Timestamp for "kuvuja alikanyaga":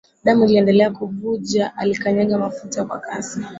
0.91-2.37